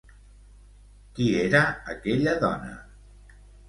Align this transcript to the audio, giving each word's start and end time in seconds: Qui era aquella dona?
Qui 1.19 1.29
era 1.43 1.63
aquella 1.97 2.37
dona? 2.49 2.77